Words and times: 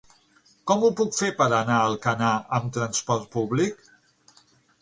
Com 0.71 0.85
ho 0.85 0.89
puc 1.01 1.11
fer 1.17 1.29
per 1.41 1.47
anar 1.57 1.75
a 1.75 1.83
Alcanar 1.91 2.33
amb 2.61 2.75
trasport 2.79 3.29
públic? 3.37 3.89